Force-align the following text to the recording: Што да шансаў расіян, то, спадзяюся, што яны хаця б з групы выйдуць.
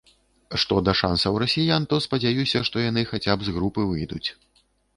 Што 0.61 0.77
да 0.87 0.93
шансаў 1.01 1.37
расіян, 1.43 1.85
то, 1.93 1.99
спадзяюся, 2.07 2.63
што 2.73 2.85
яны 2.89 3.05
хаця 3.13 3.33
б 3.43 3.51
з 3.51 3.55
групы 3.61 3.81
выйдуць. 3.95 4.27